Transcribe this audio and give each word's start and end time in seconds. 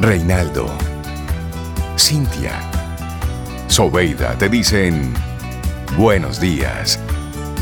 Reinaldo, 0.00 0.66
Cintia, 1.98 2.60
Sobeida 3.66 4.38
te 4.38 4.48
dicen 4.48 5.12
buenos 5.96 6.40
días. 6.40 7.00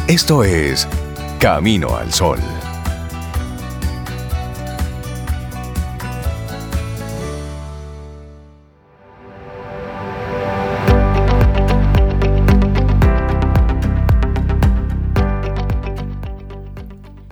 Esto 0.06 0.44
es 0.44 0.86
Camino 1.40 1.96
al 1.96 2.12
Sol. 2.12 2.38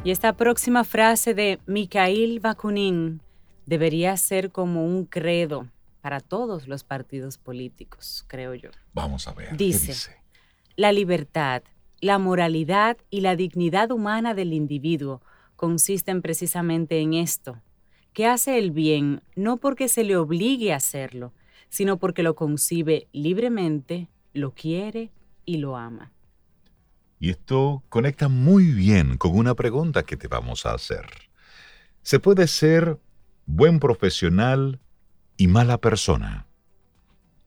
Y 0.03 0.11
esta 0.11 0.33
próxima 0.33 0.85
frase 0.85 1.35
de 1.35 1.61
Mikhail 1.67 2.41
Bakunin 2.41 3.24
debería 3.67 4.17
ser 4.17 4.51
como 4.51 4.85
un 4.85 5.05
credo 5.05 5.69
para 6.01 6.21
todos 6.21 6.69
los 6.69 6.85
partidos 6.85 7.39
políticos, 7.39 8.25
creo 8.29 8.55
yo. 8.55 8.71
Vamos 8.93 9.27
a 9.27 9.33
ver. 9.33 9.57
Dice, 9.57 9.93
dice? 9.93 10.17
la 10.77 10.93
libertad, 10.93 11.63
la 12.01 12.19
moralidad 12.19 12.99
y 13.11 13.21
la 13.23 13.37
dignidad 13.37 13.91
humana 13.91 14.35
del 14.35 14.53
individuo 14.53 15.23
consisten 15.57 16.21
precisamente 16.21 17.01
en 17.01 17.15
esto, 17.15 17.63
que 18.13 18.27
hace 18.27 18.59
el 18.59 18.71
bien 18.71 19.23
no 19.35 19.57
porque 19.57 19.89
se 19.89 20.05
le 20.05 20.17
obligue 20.17 20.73
a 20.73 20.77
hacerlo, 20.77 21.33
sino 21.71 21.97
porque 21.97 22.23
lo 22.23 22.35
concibe 22.35 23.09
libremente, 23.13 24.09
lo 24.33 24.53
quiere 24.53 25.11
y 25.47 25.57
lo 25.57 25.77
ama. 25.77 26.13
Y 27.19 27.31
esto 27.31 27.83
conecta 27.89 28.29
muy 28.29 28.67
bien 28.73 29.17
con 29.17 29.37
una 29.37 29.55
pregunta 29.55 30.03
que 30.03 30.17
te 30.17 30.29
vamos 30.29 30.67
a 30.67 30.75
hacer. 30.75 31.07
¿Se 32.03 32.21
puede 32.21 32.47
ser 32.47 32.99
buen 33.47 33.81
profesional 33.81 34.81
y 35.37 35.49
mala 35.49 35.79
persona? 35.79 36.47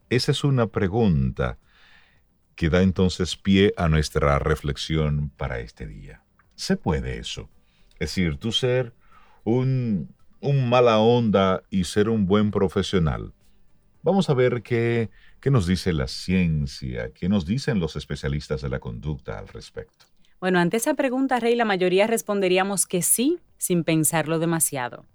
Esa 0.10 0.32
es 0.32 0.44
una 0.44 0.68
pregunta 0.68 1.58
que 2.56 2.70
da 2.70 2.82
entonces 2.82 3.36
pie 3.36 3.74
a 3.78 3.88
nuestra 3.88 4.40
reflexión 4.40 5.30
para 5.38 5.60
este 5.60 5.86
día. 5.86 6.24
¿Se 6.56 6.76
puede 6.76 7.20
eso? 7.20 7.50
Es 7.94 8.10
decir, 8.10 8.38
tú 8.38 8.52
ser 8.52 8.94
un, 9.44 10.16
un 10.40 10.70
mala 10.70 11.00
onda 11.00 11.64
y 11.70 11.84
ser 11.84 12.10
un 12.10 12.26
buen 12.26 12.52
profesional. 12.52 13.34
Vamos 14.02 14.30
a 14.30 14.34
ver 14.34 14.64
qué, 14.64 15.10
qué 15.40 15.52
nos 15.52 15.68
dice 15.68 15.94
la 15.94 16.08
ciencia, 16.08 17.12
qué 17.14 17.30
nos 17.30 17.46
dicen 17.46 17.80
los 17.80 17.96
especialistas 17.96 18.62
de 18.62 18.70
la 18.70 18.80
conducta 18.80 19.38
al 19.38 19.48
respecto. 19.48 20.06
Bueno, 20.40 20.60
ante 20.60 20.78
esa 20.78 20.94
pregunta, 20.94 21.40
Rey, 21.40 21.56
la 21.56 21.66
mayoría 21.66 22.08
responderíamos 22.08 22.86
que 22.86 23.02
sí, 23.02 23.40
sin 23.58 23.84
pensarlo 23.84 24.40
demasiado. 24.40 25.06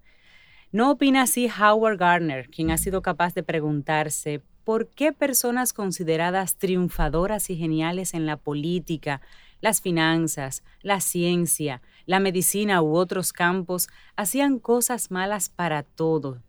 No 0.73 0.89
opina 0.89 1.21
así 1.21 1.47
Howard 1.47 1.99
Gardner, 1.99 2.49
quien 2.49 2.71
ha 2.71 2.79
sido 2.79 3.03
capaz 3.03 3.35
de 3.35 3.43
preguntarse 3.43 4.41
por 4.63 4.87
qué 4.87 5.13
personas 5.13 5.71
consideradas 5.71 6.57
triunfadoras 6.57 7.51
y 7.51 7.55
geniales 7.55 8.15
en 8.15 8.25
la 8.25 8.37
política, 8.37 9.21
las 9.61 9.81
finanzas, 9.81 10.63
la 10.81 10.99
ciencia, 10.99 11.83
la 12.07 12.19
medicina 12.19 12.81
u 12.81 12.95
otros 12.95 13.33
campos 13.33 13.87
hacían 14.15 14.57
cosas 14.57 15.11
malas 15.11 15.47
para 15.47 15.83
todo 15.83 16.41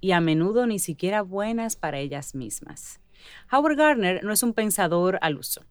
y 0.00 0.10
a 0.10 0.20
menudo 0.20 0.66
ni 0.66 0.80
siquiera 0.80 1.22
buenas 1.22 1.76
para 1.76 2.00
ellas 2.00 2.34
mismas. 2.34 2.98
Howard 3.52 3.76
Gardner 3.76 4.24
no 4.24 4.32
es 4.32 4.42
un 4.42 4.54
pensador 4.54 5.20
al 5.22 5.38
uso. 5.38 5.62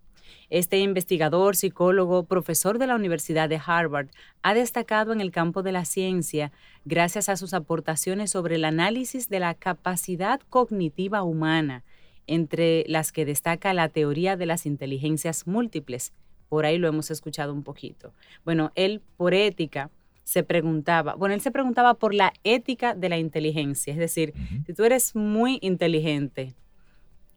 Este 0.49 0.79
investigador, 0.79 1.55
psicólogo, 1.55 2.23
profesor 2.23 2.79
de 2.79 2.87
la 2.87 2.95
Universidad 2.95 3.49
de 3.49 3.61
Harvard, 3.63 4.07
ha 4.41 4.53
destacado 4.53 5.13
en 5.13 5.21
el 5.21 5.31
campo 5.31 5.63
de 5.63 5.71
la 5.71 5.85
ciencia 5.85 6.51
gracias 6.85 7.29
a 7.29 7.37
sus 7.37 7.53
aportaciones 7.53 8.31
sobre 8.31 8.55
el 8.55 8.65
análisis 8.65 9.29
de 9.29 9.39
la 9.39 9.53
capacidad 9.53 10.39
cognitiva 10.49 11.23
humana, 11.23 11.83
entre 12.27 12.83
las 12.87 13.11
que 13.11 13.25
destaca 13.25 13.73
la 13.73 13.89
teoría 13.89 14.35
de 14.37 14.45
las 14.45 14.65
inteligencias 14.65 15.47
múltiples. 15.47 16.13
Por 16.49 16.65
ahí 16.65 16.77
lo 16.77 16.87
hemos 16.87 17.11
escuchado 17.11 17.53
un 17.53 17.63
poquito. 17.63 18.13
Bueno, 18.45 18.71
él 18.75 19.01
por 19.17 19.33
ética 19.33 19.89
se 20.23 20.43
preguntaba, 20.43 21.15
bueno, 21.15 21.35
él 21.35 21.41
se 21.41 21.51
preguntaba 21.51 21.93
por 21.93 22.13
la 22.13 22.33
ética 22.43 22.93
de 22.93 23.07
la 23.07 23.17
inteligencia, 23.17 23.93
es 23.93 23.99
decir, 23.99 24.33
si 24.65 24.73
tú 24.73 24.83
eres 24.83 25.15
muy 25.15 25.57
inteligente, 25.61 26.53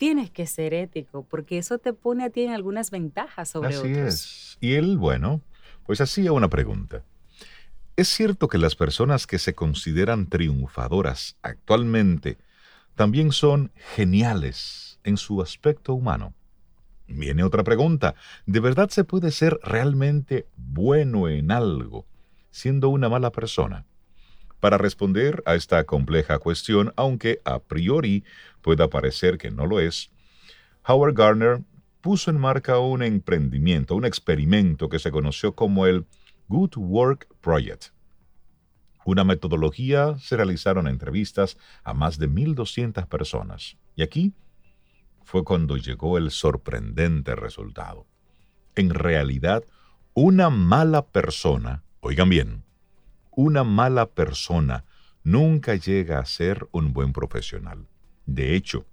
tienes 0.00 0.31
que 0.31 0.47
ser 0.47 0.72
ético, 0.72 1.27
porque 1.28 1.59
eso 1.59 1.77
te 1.77 1.93
pone 1.93 2.25
a 2.25 2.31
ti 2.31 2.41
en 2.41 2.53
algunas 2.53 2.91
ventajas 2.91 3.50
sobre 3.50 3.77
otros. 3.77 3.84
Así 3.84 4.00
es. 4.00 4.59
Y 4.59 4.72
él, 4.72 4.97
bueno, 4.97 5.43
pues 5.84 6.00
hacía 6.00 6.33
una 6.33 6.49
pregunta. 6.49 7.05
¿Es 7.97 8.09
cierto 8.09 8.49
que 8.49 8.56
las 8.56 8.77
personas 8.77 9.27
que 9.27 9.39
se 9.39 9.55
consideran 9.55 10.27
triunfadoras 10.27 11.37
actualmente 11.43 12.39
también 12.94 13.31
son 13.31 13.72
geniales 13.94 14.99
en 15.05 15.19
su 15.19 15.43
aspecto 15.43 15.93
humano? 15.93 16.33
Viene 17.06 17.44
otra 17.44 17.62
pregunta. 17.62 18.15
¿De 18.47 18.60
verdad 18.60 18.89
se 18.89 19.05
puede 19.05 19.31
ser 19.31 19.60
realmente 19.62 20.47
bueno 20.56 21.28
en 21.28 21.50
algo 21.50 22.06
siendo 22.50 22.89
una 22.89 23.10
mala 23.10 23.33
persona? 23.33 23.84
Para 24.60 24.78
responder 24.78 25.43
a 25.47 25.54
esta 25.54 25.84
compleja 25.84 26.38
cuestión, 26.38 26.93
aunque 26.97 27.41
a 27.44 27.60
priori 27.60 28.25
pueda 28.60 28.88
parecer 28.88 29.38
que 29.38 29.50
no 29.50 29.66
lo 29.66 29.81
es, 29.81 30.10
Howard 30.87 31.15
Gardner 31.15 31.62
puso 32.00 32.31
en 32.31 32.38
marcha 32.38 32.78
un 32.78 33.03
emprendimiento, 33.03 33.94
un 33.94 34.04
experimento 34.04 34.88
que 34.88 34.98
se 34.98 35.10
conoció 35.10 35.54
como 35.54 35.87
el 35.87 36.06
Good 36.48 36.76
Work 36.76 37.28
Project. 37.41 37.87
Una 39.04 39.25
metodología 39.25 40.19
se 40.19 40.37
realizaron 40.37 40.87
entrevistas 40.87 41.56
a 41.82 41.94
más 41.94 42.19
de 42.19 42.28
1.200 42.28 43.06
personas. 43.06 43.77
Y 43.97 44.03
aquí 44.03 44.34
fue 45.25 45.42
cuando 45.42 45.77
llegó 45.77 46.19
el 46.19 46.31
sorprendente 46.31 47.34
resultado. 47.34 48.06
En 48.75 48.91
realidad, 48.91 49.65
una 50.15 50.50
mala 50.50 51.06
persona 51.06 51.82
Oigan 52.03 52.31
bien, 52.31 52.65
una 53.41 53.65
mala 53.65 54.05
persona 54.05 54.84
nunca 55.25 55.75
llega 55.75 56.19
a 56.19 56.27
ser 56.27 56.69
un 56.73 56.93
buen 56.93 57.15
profesional. 57.15 57.87
De 58.27 58.55
hecho, 58.55 58.84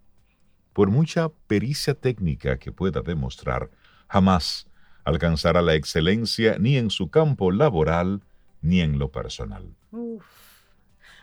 por 0.72 0.90
mucha 0.90 1.28
pericia 1.48 1.94
técnica 1.94 2.58
que 2.58 2.72
pueda 2.72 3.02
demostrar, 3.02 3.70
jamás 4.08 4.68
alcanzará 5.04 5.62
la 5.62 5.76
excelencia 5.76 6.58
ni 6.60 6.78
en 6.78 6.90
su 6.92 7.10
campo 7.10 7.52
laboral 7.52 8.22
ni 8.62 8.80
en 8.80 9.00
lo 9.00 9.12
personal. 9.12 9.76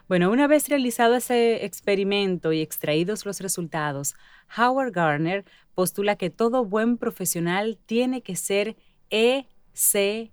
Bueno, 0.06 0.30
una 0.30 0.46
vez 0.46 0.68
realizado 0.68 1.14
ese 1.14 1.64
experimento 1.64 2.52
y 2.52 2.60
extraídos 2.60 3.24
los 3.24 3.40
resultados, 3.40 4.14
Howard 4.54 4.92
Gardner 4.92 5.46
postula 5.74 6.16
que 6.16 6.28
todo 6.28 6.66
buen 6.66 6.98
profesional 6.98 7.78
tiene 7.86 8.20
que 8.20 8.36
ser 8.36 8.76
ECE, 9.08 10.30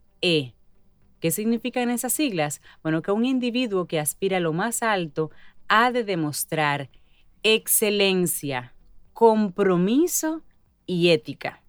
¿Qué 1.22 1.30
significan 1.30 1.92
esas 1.92 2.14
siglas? 2.14 2.62
Bueno, 2.82 3.04
que 3.04 3.12
un 3.12 3.26
individuo 3.26 3.86
que 3.86 4.00
aspira 4.00 4.38
a 4.38 4.42
lo 4.42 4.54
más 4.54 4.82
alto 4.82 5.30
ha 5.68 5.92
de 5.92 6.04
demostrar 6.04 6.90
excelencia, 7.44 8.74
compromiso 9.14 10.42
y 10.88 11.09
ética. 11.09 11.62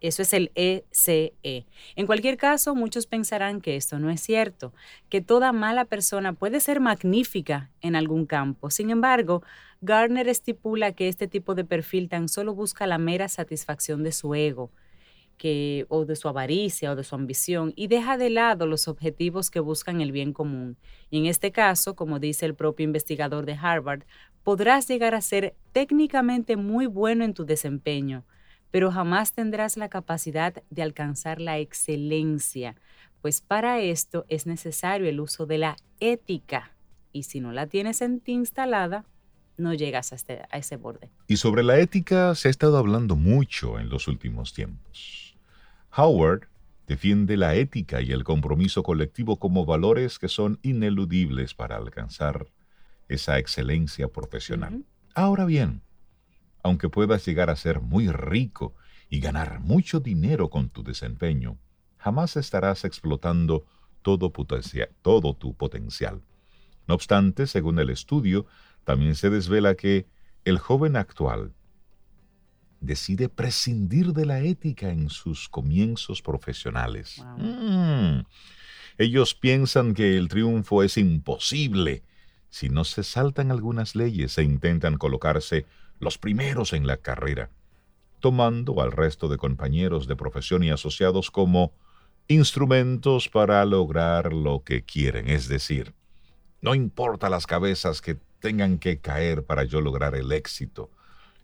Eso 0.00 0.22
es 0.22 0.32
el 0.32 0.52
ECE. 0.54 1.34
E. 1.42 1.66
En 1.96 2.06
cualquier 2.06 2.38
caso, 2.38 2.74
muchos 2.74 3.06
pensarán 3.06 3.60
que 3.60 3.76
esto 3.76 3.98
no 3.98 4.10
es 4.10 4.22
cierto, 4.22 4.72
que 5.10 5.20
toda 5.20 5.52
mala 5.52 5.84
persona 5.84 6.32
puede 6.32 6.60
ser 6.60 6.80
magnífica 6.80 7.70
en 7.82 7.94
algún 7.94 8.24
campo. 8.24 8.70
Sin 8.70 8.90
embargo, 8.90 9.42
Gardner 9.82 10.28
estipula 10.28 10.92
que 10.92 11.08
este 11.08 11.28
tipo 11.28 11.54
de 11.54 11.64
perfil 11.64 12.08
tan 12.08 12.28
solo 12.28 12.54
busca 12.54 12.86
la 12.86 12.98
mera 12.98 13.28
satisfacción 13.28 14.02
de 14.02 14.12
su 14.12 14.34
ego, 14.34 14.70
o 15.88 16.04
de 16.04 16.16
su 16.16 16.28
avaricia 16.28 16.92
o 16.92 16.96
de 16.96 17.04
su 17.04 17.14
ambición 17.14 17.72
y 17.76 17.86
deja 17.86 18.16
de 18.16 18.30
lado 18.30 18.66
los 18.66 18.88
objetivos 18.88 19.50
que 19.50 19.60
buscan 19.60 20.00
el 20.00 20.12
bien 20.12 20.32
común. 20.32 20.76
Y 21.10 21.18
en 21.18 21.26
este 21.26 21.52
caso, 21.52 21.94
como 21.94 22.18
dice 22.18 22.46
el 22.46 22.54
propio 22.54 22.84
investigador 22.84 23.46
de 23.46 23.54
Harvard, 23.60 24.02
podrás 24.42 24.88
llegar 24.88 25.14
a 25.14 25.20
ser 25.20 25.54
técnicamente 25.72 26.56
muy 26.56 26.86
bueno 26.86 27.24
en 27.24 27.34
tu 27.34 27.44
desempeño, 27.44 28.24
pero 28.70 28.90
jamás 28.90 29.32
tendrás 29.32 29.76
la 29.76 29.88
capacidad 29.88 30.62
de 30.70 30.82
alcanzar 30.82 31.40
la 31.40 31.58
excelencia, 31.58 32.74
pues 33.22 33.40
para 33.40 33.80
esto 33.80 34.24
es 34.28 34.46
necesario 34.46 35.08
el 35.08 35.20
uso 35.20 35.46
de 35.46 35.58
la 35.58 35.76
ética. 36.00 36.72
Y 37.12 37.24
si 37.24 37.40
no 37.40 37.52
la 37.52 37.66
tienes 37.66 38.00
en 38.02 38.20
ti 38.20 38.32
instalada, 38.32 39.04
no 39.58 39.74
llegas 39.74 40.12
a, 40.12 40.14
este, 40.14 40.42
a 40.50 40.58
ese 40.58 40.76
borde. 40.76 41.10
Y 41.26 41.36
sobre 41.36 41.62
la 41.62 41.78
ética 41.78 42.34
se 42.34 42.48
ha 42.48 42.50
estado 42.50 42.78
hablando 42.78 43.16
mucho 43.16 43.78
en 43.78 43.88
los 43.88 44.08
últimos 44.08 44.54
tiempos. 44.54 45.27
Howard 45.96 46.48
defiende 46.86 47.36
la 47.36 47.54
ética 47.54 48.00
y 48.00 48.12
el 48.12 48.24
compromiso 48.24 48.82
colectivo 48.82 49.38
como 49.38 49.66
valores 49.66 50.18
que 50.18 50.28
son 50.28 50.58
ineludibles 50.62 51.54
para 51.54 51.76
alcanzar 51.76 52.46
esa 53.08 53.38
excelencia 53.38 54.08
profesional. 54.08 54.84
Ahora 55.14 55.44
bien, 55.44 55.82
aunque 56.62 56.88
puedas 56.88 57.24
llegar 57.26 57.50
a 57.50 57.56
ser 57.56 57.80
muy 57.80 58.08
rico 58.08 58.74
y 59.08 59.20
ganar 59.20 59.60
mucho 59.60 60.00
dinero 60.00 60.50
con 60.50 60.70
tu 60.70 60.82
desempeño, 60.82 61.58
jamás 61.98 62.36
estarás 62.36 62.84
explotando 62.84 63.64
todo, 64.02 64.32
todo 65.02 65.34
tu 65.34 65.54
potencial. 65.54 66.22
No 66.86 66.94
obstante, 66.94 67.46
según 67.46 67.78
el 67.78 67.90
estudio, 67.90 68.46
también 68.84 69.14
se 69.14 69.28
desvela 69.28 69.74
que 69.74 70.06
el 70.44 70.58
joven 70.58 70.96
actual 70.96 71.52
decide 72.80 73.28
prescindir 73.28 74.12
de 74.12 74.26
la 74.26 74.40
ética 74.40 74.90
en 74.90 75.10
sus 75.10 75.48
comienzos 75.48 76.22
profesionales. 76.22 77.22
Mm. 77.36 78.20
Ellos 78.98 79.34
piensan 79.34 79.94
que 79.94 80.16
el 80.16 80.28
triunfo 80.28 80.82
es 80.82 80.96
imposible 80.96 82.02
si 82.50 82.68
no 82.68 82.84
se 82.84 83.02
saltan 83.04 83.50
algunas 83.50 83.94
leyes 83.94 84.38
e 84.38 84.42
intentan 84.42 84.96
colocarse 84.96 85.66
los 86.00 86.18
primeros 86.18 86.72
en 86.72 86.86
la 86.86 86.96
carrera, 86.96 87.50
tomando 88.20 88.80
al 88.80 88.92
resto 88.92 89.28
de 89.28 89.36
compañeros 89.36 90.06
de 90.06 90.16
profesión 90.16 90.62
y 90.62 90.70
asociados 90.70 91.30
como 91.30 91.72
instrumentos 92.26 93.28
para 93.28 93.64
lograr 93.64 94.32
lo 94.32 94.62
que 94.64 94.82
quieren, 94.82 95.28
es 95.28 95.48
decir, 95.48 95.94
no 96.60 96.74
importa 96.74 97.30
las 97.30 97.46
cabezas 97.46 98.00
que 98.00 98.18
tengan 98.40 98.78
que 98.78 98.98
caer 98.98 99.44
para 99.44 99.64
yo 99.64 99.80
lograr 99.80 100.14
el 100.14 100.32
éxito. 100.32 100.90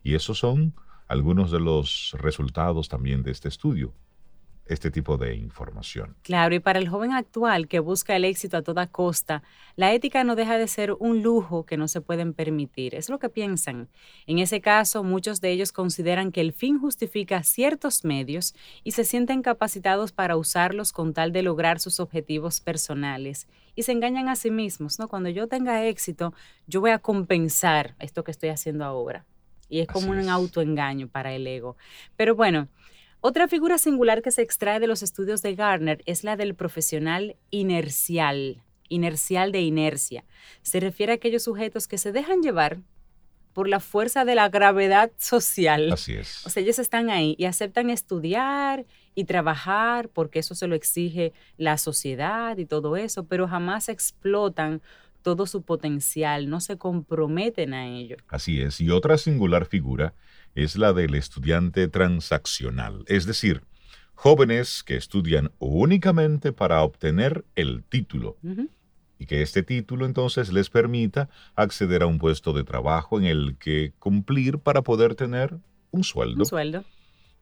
Y 0.03 0.15
esos 0.15 0.39
son 0.39 0.75
algunos 1.15 1.53
de 1.53 1.61
los 1.61 2.15
resultados 2.19 2.89
también 2.89 3.23
de 3.23 3.31
este 3.31 3.49
estudio 3.49 3.95
este 4.67 4.91
tipo 4.91 5.19
de 5.19 5.35
información. 5.35 6.17
Claro, 6.23 6.55
y 6.55 6.59
para 6.59 6.79
el 6.79 6.89
joven 6.89 7.13
actual 7.13 7.69
que 7.69 7.81
busca 7.81 8.17
el 8.17 8.25
éxito 8.25 8.57
a 8.57 8.63
toda 8.63 8.87
costa, 8.87 9.43
la 9.77 9.93
ética 9.93 10.25
no 10.25 10.37
deja 10.37 10.57
de 10.57 10.69
ser 10.69 10.93
un 10.99 11.23
lujo 11.23 11.67
que 11.67 11.77
no 11.77 11.87
se 11.87 12.01
pueden 12.01 12.33
permitir. 12.33 12.95
Es 12.95 13.11
lo 13.11 13.19
que 13.19 13.29
piensan. 13.29 13.89
En 14.27 14.39
ese 14.39 14.61
caso, 14.61 15.05
muchos 15.05 15.41
de 15.41 15.51
ellos 15.51 15.73
consideran 15.73 16.33
que 16.33 16.41
el 16.41 16.53
fin 16.53 16.79
justifica 16.79 17.43
ciertos 17.43 18.05
medios 18.05 18.55
y 18.85 18.93
se 18.93 19.05
sienten 19.05 19.43
capacitados 19.43 20.13
para 20.13 20.37
usarlos 20.37 20.93
con 20.93 21.13
tal 21.13 21.33
de 21.33 21.43
lograr 21.43 21.79
sus 21.79 22.01
objetivos 22.01 22.61
personales. 22.61 23.47
Y 23.75 23.83
se 23.83 23.93
engañan 23.93 24.29
a 24.29 24.37
sí 24.37 24.51
mismos, 24.51 24.99
¿no? 24.99 25.09
Cuando 25.09 25.29
yo 25.29 25.47
tenga 25.47 25.85
éxito, 25.85 26.33
yo 26.67 26.81
voy 26.81 26.93
a 26.93 27.01
compensar 27.01 27.97
esto 27.99 28.25
que 28.25 28.31
estoy 28.31 28.49
haciendo 28.49 28.85
ahora. 28.85 29.27
Y 29.75 29.81
es 29.81 29.89
como 29.89 30.13
un 30.13 30.29
autoengaño 30.29 31.09
para 31.09 31.35
el 31.35 31.49
ego. 31.49 31.77
Pero 32.17 32.37
bueno, 32.37 32.69
otra 33.21 33.49
figura 33.49 33.77
singular 33.77 34.23
que 34.23 34.31
se 34.31 34.41
extrae 34.41 34.79
de 34.79 34.87
los 34.87 35.03
estudios 35.03 35.43
de 35.43 35.57
Garner 35.57 36.01
es 36.07 36.23
la 36.23 36.37
del 36.37 36.55
profesional 36.55 37.35
inercial, 37.51 38.63
inercial 38.89 39.51
de 39.51 39.63
inercia. 39.63 40.25
Se 40.63 40.79
refiere 40.79 41.11
a 41.11 41.17
aquellos 41.17 41.43
sujetos 41.43 41.89
que 41.89 41.99
se 41.99 42.13
dejan 42.13 42.41
llevar 42.41 42.83
por 43.53 43.67
la 43.67 43.81
fuerza 43.81 44.25
de 44.25 44.37
la 44.37 44.49
gravedad 44.49 45.11
social. 45.19 45.91
Así 45.91 46.15
es. 46.15 46.47
O 46.47 46.51
sea, 46.51 46.63
ellos 46.63 46.79
están 46.79 47.11
ahí 47.11 47.35
y 47.37 47.47
aceptan 47.47 47.91
estudiar 47.91 48.87
y 49.17 49.25
trabajar 49.25 50.09
porque 50.09 50.39
eso 50.39 50.55
se 50.55 50.69
lo 50.69 50.77
exige 50.77 51.33
la 51.57 51.79
sociedad 51.79 52.59
y 52.59 52.65
todo 52.65 52.97
eso, 52.97 53.27
pero 53.27 53.49
jamás 53.49 53.89
explotan 53.89 54.83
todo 55.25 55.47
su 55.47 55.63
potencial, 55.63 56.49
no 56.49 56.61
se 56.61 56.79
comprometen 56.79 57.75
a 57.75 57.89
ello. 57.89 58.19
Así 58.29 58.61
es. 58.61 58.81
Y 58.81 58.91
otra 58.91 59.19
singular 59.19 59.67
figura 59.67 60.15
es 60.55 60.77
la 60.77 60.93
del 60.93 61.17
estudiante 61.17 61.89
transaccional, 61.89 63.05
es 63.09 63.27
decir, 63.27 63.63
jóvenes 64.15 64.85
que 64.85 64.97
estudian 64.97 65.51
únicamente 65.59 66.53
para 66.53 66.83
obtener 66.83 67.45
el 67.57 67.83
título. 67.83 68.37
Y 69.19 69.27
que 69.27 69.43
este 69.43 69.63
título 69.63 70.07
entonces 70.07 70.53
les 70.53 70.69
permita 70.71 71.31
acceder 71.57 72.03
a 72.03 72.07
un 72.07 72.19
puesto 72.19 72.53
de 72.53 72.63
trabajo 72.63 73.19
en 73.19 73.25
el 73.25 73.57
que 73.59 73.95
cumplir 73.99 74.59
para 74.59 74.83
poder 74.83 75.15
tener 75.15 75.59
un 75.91 76.05
sueldo. 76.05 76.41
Un 76.41 76.47
sueldo. 76.47 76.85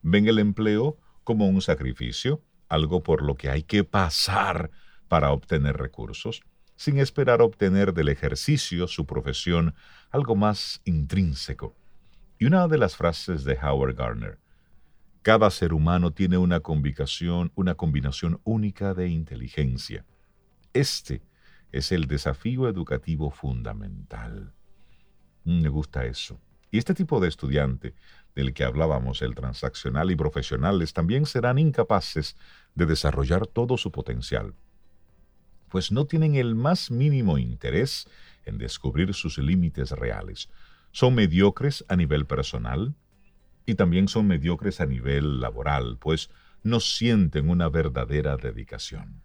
Ven 0.02 0.28
el 0.28 0.38
empleo 0.38 0.96
como 1.24 1.48
un 1.48 1.60
sacrificio, 1.60 2.40
algo 2.68 3.02
por 3.02 3.22
lo 3.22 3.34
que 3.34 3.50
hay 3.50 3.64
que 3.64 3.82
pasar 3.82 4.70
para 5.08 5.32
obtener 5.32 5.76
recursos, 5.76 6.42
sin 6.82 6.98
esperar 6.98 7.42
obtener 7.42 7.94
del 7.94 8.08
ejercicio 8.08 8.88
su 8.88 9.06
profesión 9.06 9.72
algo 10.10 10.34
más 10.34 10.80
intrínseco. 10.84 11.76
Y 12.40 12.46
una 12.46 12.66
de 12.66 12.76
las 12.76 12.96
frases 12.96 13.44
de 13.44 13.56
Howard 13.62 13.94
Gardner, 13.94 14.40
cada 15.22 15.48
ser 15.50 15.74
humano 15.74 16.10
tiene 16.10 16.38
una 16.38 16.58
combinación, 16.58 17.52
una 17.54 17.76
combinación 17.76 18.40
única 18.42 18.94
de 18.94 19.06
inteligencia. 19.06 20.04
Este 20.72 21.22
es 21.70 21.92
el 21.92 22.08
desafío 22.08 22.66
educativo 22.68 23.30
fundamental. 23.30 24.52
Mm, 25.44 25.62
me 25.62 25.68
gusta 25.68 26.04
eso. 26.04 26.40
Y 26.72 26.78
este 26.78 26.94
tipo 26.94 27.20
de 27.20 27.28
estudiante 27.28 27.94
del 28.34 28.52
que 28.54 28.64
hablábamos, 28.64 29.22
el 29.22 29.36
transaccional 29.36 30.10
y 30.10 30.16
profesionales, 30.16 30.92
también 30.92 31.26
serán 31.26 31.60
incapaces 31.60 32.36
de 32.74 32.86
desarrollar 32.86 33.46
todo 33.46 33.76
su 33.76 33.92
potencial, 33.92 34.56
pues 35.72 35.90
no 35.90 36.04
tienen 36.04 36.36
el 36.36 36.54
más 36.54 36.92
mínimo 36.92 37.38
interés 37.38 38.06
en 38.44 38.58
descubrir 38.58 39.14
sus 39.14 39.38
límites 39.38 39.90
reales 39.90 40.48
son 40.92 41.14
mediocres 41.14 41.84
a 41.88 41.96
nivel 41.96 42.26
personal 42.26 42.94
y 43.66 43.74
también 43.74 44.08
son 44.08 44.26
mediocres 44.26 44.80
a 44.80 44.86
nivel 44.86 45.40
laboral, 45.40 45.96
pues 45.98 46.30
no 46.62 46.80
sienten 46.80 47.48
una 47.48 47.68
verdadera 47.68 48.36
dedicación. 48.36 49.22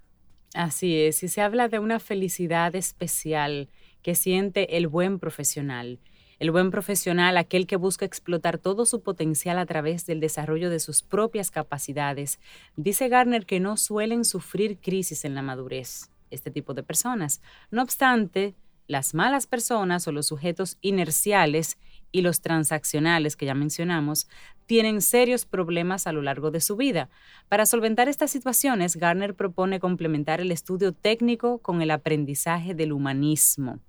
Así 0.54 0.96
es, 0.96 1.22
y 1.24 1.28
se 1.28 1.42
habla 1.42 1.68
de 1.68 1.80
una 1.80 2.00
felicidad 2.00 2.74
especial 2.76 3.70
que 4.02 4.16
siente 4.16 4.78
el 4.78 4.88
buen 4.88 5.20
profesional. 5.20 6.00
El 6.40 6.52
buen 6.52 6.72
profesional, 6.72 7.36
aquel 7.36 7.68
que 7.68 7.76
busca 7.76 8.06
explotar 8.06 8.60
todo 8.60 8.86
su 8.86 9.02
potencial 9.02 9.58
a 9.60 9.66
través 9.66 10.06
del 10.06 10.20
desarrollo 10.20 10.70
de 10.70 10.80
sus 10.80 11.02
propias 11.02 11.52
capacidades. 11.52 12.40
Dice 12.76 13.10
Garner 13.10 13.46
que 13.46 13.60
no 13.60 13.76
suelen 13.76 14.24
sufrir 14.24 14.80
crisis 14.80 15.26
en 15.26 15.36
la 15.36 15.42
madurez, 15.42 16.12
este 16.32 16.52
tipo 16.52 16.74
de 16.74 16.84
personas. 16.84 17.42
No 17.72 17.82
obstante, 17.82 18.56
las 18.88 19.14
malas 19.14 19.48
personas 19.48 20.08
o 20.08 20.12
los 20.12 20.28
sujetos 20.28 20.78
inerciales 20.82 21.78
y 22.12 22.22
los 22.22 22.42
transaccionales 22.42 23.36
que 23.36 23.46
ya 23.46 23.54
mencionamos 23.54 24.28
tienen 24.66 25.02
serios 25.02 25.46
problemas 25.46 26.08
a 26.08 26.12
lo 26.12 26.22
largo 26.22 26.52
de 26.52 26.62
su 26.62 26.76
vida. 26.76 27.10
Para 27.50 27.66
solventar 27.66 28.10
estas 28.10 28.32
situaciones, 28.32 28.96
Garner 28.96 29.36
propone 29.36 29.80
complementar 29.80 30.42
el 30.42 30.52
estudio 30.52 30.94
técnico 30.94 31.60
con 31.60 31.82
el 31.82 31.92
aprendizaje 31.92 32.74
del 32.74 32.92
humanismo. 32.92 33.80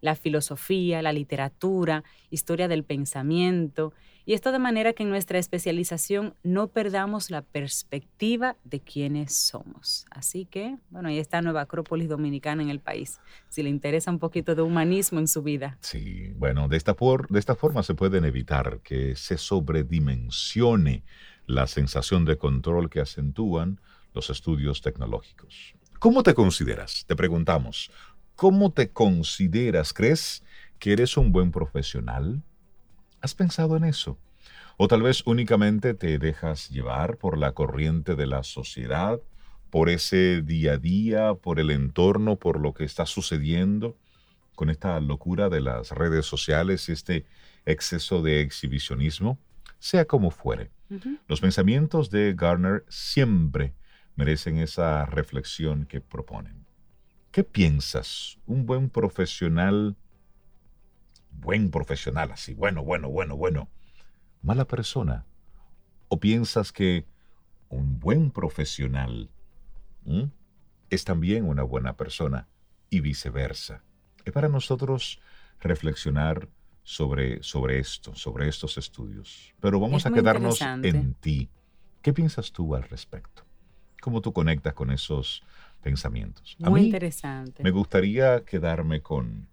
La 0.00 0.14
filosofía, 0.14 1.02
la 1.02 1.12
literatura, 1.12 2.04
historia 2.30 2.68
del 2.68 2.84
pensamiento, 2.84 3.92
y 4.28 4.34
esto 4.34 4.50
de 4.50 4.58
manera 4.58 4.92
que 4.92 5.04
en 5.04 5.08
nuestra 5.08 5.38
especialización 5.38 6.34
no 6.42 6.66
perdamos 6.66 7.30
la 7.30 7.42
perspectiva 7.42 8.56
de 8.64 8.80
quiénes 8.80 9.36
somos. 9.36 10.04
Así 10.10 10.46
que, 10.46 10.78
bueno, 10.90 11.08
ahí 11.08 11.20
está 11.20 11.42
Nueva 11.42 11.60
Acrópolis 11.60 12.08
Dominicana 12.08 12.60
en 12.64 12.68
el 12.68 12.80
país, 12.80 13.20
si 13.48 13.62
le 13.62 13.70
interesa 13.70 14.10
un 14.10 14.18
poquito 14.18 14.56
de 14.56 14.62
humanismo 14.62 15.20
en 15.20 15.28
su 15.28 15.42
vida. 15.42 15.78
Sí, 15.80 16.32
bueno, 16.34 16.66
de 16.66 16.76
esta, 16.76 16.94
por, 16.94 17.28
de 17.28 17.38
esta 17.38 17.54
forma 17.54 17.84
se 17.84 17.94
pueden 17.94 18.24
evitar 18.24 18.80
que 18.82 19.14
se 19.14 19.38
sobredimensione 19.38 21.04
la 21.46 21.68
sensación 21.68 22.24
de 22.24 22.36
control 22.36 22.90
que 22.90 22.98
acentúan 22.98 23.80
los 24.12 24.28
estudios 24.30 24.80
tecnológicos. 24.80 25.76
¿Cómo 26.00 26.24
te 26.24 26.34
consideras? 26.34 27.04
Te 27.06 27.14
preguntamos. 27.14 27.92
¿Cómo 28.36 28.70
te 28.70 28.90
consideras? 28.90 29.94
¿Crees 29.94 30.42
que 30.78 30.92
eres 30.92 31.16
un 31.16 31.32
buen 31.32 31.50
profesional? 31.50 32.42
¿Has 33.22 33.34
pensado 33.34 33.78
en 33.78 33.84
eso? 33.84 34.18
O 34.76 34.88
tal 34.88 35.00
vez 35.00 35.22
únicamente 35.26 35.94
te 35.94 36.18
dejas 36.18 36.68
llevar 36.68 37.16
por 37.16 37.38
la 37.38 37.52
corriente 37.52 38.14
de 38.14 38.26
la 38.26 38.42
sociedad, 38.42 39.18
por 39.70 39.88
ese 39.88 40.42
día 40.42 40.72
a 40.72 40.76
día, 40.76 41.32
por 41.32 41.58
el 41.58 41.70
entorno, 41.70 42.36
por 42.36 42.60
lo 42.60 42.74
que 42.74 42.84
está 42.84 43.06
sucediendo 43.06 43.96
con 44.54 44.68
esta 44.68 45.00
locura 45.00 45.48
de 45.48 45.62
las 45.62 45.92
redes 45.92 46.26
sociales 46.26 46.90
y 46.90 46.92
este 46.92 47.24
exceso 47.64 48.20
de 48.20 48.42
exhibicionismo, 48.42 49.38
sea 49.78 50.04
como 50.04 50.30
fuere. 50.30 50.70
Los 51.26 51.40
pensamientos 51.40 52.10
de 52.10 52.34
Garner 52.34 52.84
siempre 52.88 53.72
merecen 54.14 54.58
esa 54.58 55.06
reflexión 55.06 55.86
que 55.86 56.02
proponen. 56.02 56.65
¿Qué 57.36 57.44
piensas? 57.44 58.38
¿Un 58.46 58.64
buen 58.64 58.88
profesional 58.88 59.94
buen 61.32 61.70
profesional, 61.70 62.32
así, 62.32 62.54
bueno, 62.54 62.82
bueno, 62.82 63.10
bueno, 63.10 63.36
bueno, 63.36 63.68
mala 64.40 64.64
persona? 64.64 65.26
¿O 66.08 66.18
piensas 66.18 66.72
que 66.72 67.04
un 67.68 68.00
buen 68.00 68.30
profesional 68.30 69.28
es 70.88 71.04
también 71.04 71.44
una 71.44 71.62
buena 71.62 71.94
persona 71.98 72.48
y 72.88 73.00
viceversa? 73.00 73.84
Es 74.24 74.32
para 74.32 74.48
nosotros 74.48 75.20
reflexionar 75.60 76.48
sobre, 76.84 77.42
sobre 77.42 77.80
esto, 77.80 78.14
sobre 78.14 78.48
estos 78.48 78.78
estudios. 78.78 79.52
Pero 79.60 79.78
vamos 79.78 80.06
a 80.06 80.10
quedarnos 80.10 80.62
en 80.62 81.12
ti. 81.12 81.50
¿Qué 82.00 82.14
piensas 82.14 82.50
tú 82.50 82.74
al 82.74 82.84
respecto? 82.84 83.45
¿Cómo 84.00 84.20
tú 84.20 84.32
conectas 84.32 84.74
con 84.74 84.90
esos 84.90 85.42
pensamientos? 85.82 86.56
Muy 86.58 86.82
interesante. 86.82 87.62
Me 87.62 87.70
gustaría 87.70 88.44
quedarme 88.44 89.00
con 89.00 89.48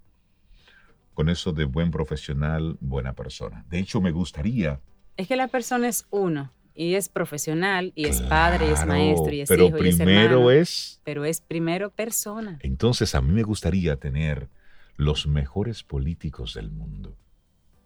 con 1.13 1.29
eso 1.29 1.51
de 1.51 1.65
buen 1.65 1.91
profesional, 1.91 2.77
buena 2.79 3.13
persona. 3.13 3.65
De 3.69 3.79
hecho, 3.79 4.01
me 4.01 4.11
gustaría... 4.11 4.79
Es 5.15 5.27
que 5.27 5.35
la 5.35 5.47
persona 5.47 5.87
es 5.87 6.07
uno 6.09 6.51
y 6.73 6.95
es 6.95 7.07
profesional 7.07 7.93
y 7.95 8.07
es 8.07 8.21
padre 8.21 8.67
y 8.67 8.71
es 8.71 8.85
maestro 8.85 9.31
y 9.31 9.41
es 9.41 9.49
pero 9.49 9.65
hijo 9.67 9.77
y 9.77 9.89
es, 9.89 10.99
Pero 11.03 11.25
es 11.25 11.41
primero 11.41 11.91
persona. 11.91 12.57
Entonces 12.61 13.13
a 13.13 13.21
mí 13.21 13.31
me 13.31 13.43
gustaría 13.43 13.95
tener 13.97 14.49
los 14.97 15.27
mejores 15.27 15.83
políticos 15.83 16.55
del 16.55 16.71
mundo. 16.71 17.15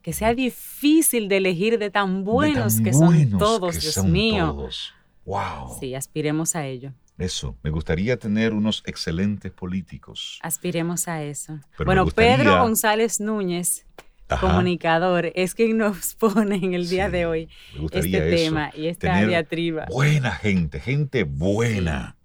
Que 0.01 0.13
sea 0.13 0.33
difícil 0.33 1.27
de 1.27 1.37
elegir 1.37 1.79
de 1.79 1.89
tan 1.89 2.23
buenos 2.23 2.77
De 2.77 2.83
tan 2.83 2.85
que 2.85 2.93
son 2.93 3.37
todos, 3.37 3.75
que 3.75 3.81
Dios 3.81 3.93
son 3.93 4.11
mío. 4.11 4.53
todos. 4.53 4.93
¡Wow! 5.27 5.77
Sí, 5.79 5.93
aspiremos 5.93 6.55
a 6.55 6.65
ello. 6.65 6.93
Eso, 7.17 7.57
me 7.62 7.69
gustaría 7.69 8.17
tener 8.17 8.53
unos 8.53 8.81
excelentes 8.86 9.51
políticos. 9.51 10.39
Aspiremos 10.41 11.07
a 11.10 11.22
eso. 11.24 11.60
Pero 11.77 11.86
bueno, 11.86 12.05
gustaría- 12.05 12.38
Pedro 12.38 12.62
González 12.62 13.19
Núñez, 13.19 13.86
Ajá, 14.29 14.39
comunicador, 14.48 15.31
es 15.36 15.53
quien 15.53 15.77
nos 15.77 16.15
pone 16.19 16.55
en 16.55 16.74
el 16.74 16.88
día 16.88 17.07
Sí, 17.07 17.12
de 17.12 17.25
hoy 17.25 17.50
este 17.91 18.34
eso, 18.36 18.43
tema 18.46 18.72
y 18.74 18.88
esta 18.88 19.25
diatriba. 19.25 19.86
Buena 19.89 20.31
gente, 20.31 20.79
gente 20.79 21.24
buena. 21.24 22.15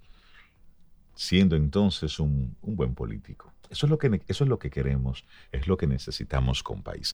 Siendo 1.15 1.57
entonces 1.57 2.21
un, 2.21 2.57
un 2.63 2.77
buen 2.77 2.95
político. 2.95 3.53
Eso 3.71 3.87
es, 3.87 3.91
lo 3.91 3.99
que, 3.99 4.21
eso 4.29 4.45
es 4.45 4.51
lo 4.51 4.59
que 4.59 4.71
queremos, 4.71 5.25
es 5.51 5.67
lo 5.67 5.77
que 5.77 5.87
necesitamos 5.87 6.63
con 6.63 6.83
país. 6.83 7.09